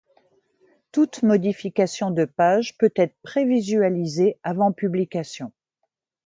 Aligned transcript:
Toute 0.91 1.21
modification 1.21 2.09
de 2.09 2.25
page 2.25 2.75
peut 2.79 2.89
être 2.95 3.15
prévisualisée 3.21 4.39
avant 4.41 4.71
publication. 4.71 5.51